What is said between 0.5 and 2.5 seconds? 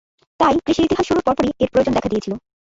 কৃষির ইতিহাস শুরুর পরপরই এর প্রয়োজন দেখা দিয়েছিলো।